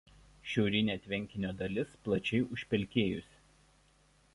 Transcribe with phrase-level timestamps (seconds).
[0.51, 3.41] Šiaurinė tvenkinio dalis plačiai užpelkėjusi.